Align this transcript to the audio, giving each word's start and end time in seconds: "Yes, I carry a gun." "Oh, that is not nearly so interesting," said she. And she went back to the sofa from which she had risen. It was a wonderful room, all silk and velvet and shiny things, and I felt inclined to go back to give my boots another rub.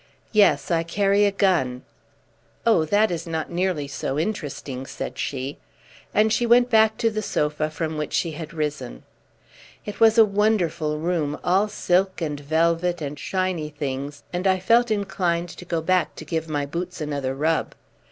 "Yes, 0.31 0.71
I 0.71 0.81
carry 0.81 1.25
a 1.25 1.31
gun." 1.31 1.83
"Oh, 2.65 2.85
that 2.85 3.11
is 3.11 3.27
not 3.27 3.51
nearly 3.51 3.87
so 3.87 4.17
interesting," 4.17 4.87
said 4.87 5.19
she. 5.19 5.59
And 6.11 6.33
she 6.33 6.47
went 6.47 6.71
back 6.71 6.97
to 6.97 7.11
the 7.11 7.21
sofa 7.21 7.69
from 7.69 7.99
which 7.99 8.11
she 8.11 8.31
had 8.31 8.51
risen. 8.51 9.03
It 9.85 9.99
was 9.99 10.17
a 10.17 10.25
wonderful 10.25 10.97
room, 10.97 11.37
all 11.43 11.67
silk 11.67 12.19
and 12.19 12.39
velvet 12.39 12.99
and 12.99 13.19
shiny 13.19 13.69
things, 13.69 14.23
and 14.33 14.47
I 14.47 14.57
felt 14.57 14.89
inclined 14.89 15.49
to 15.49 15.65
go 15.65 15.81
back 15.81 16.15
to 16.15 16.25
give 16.25 16.49
my 16.49 16.65
boots 16.65 16.99
another 16.99 17.35
rub. 17.35 17.75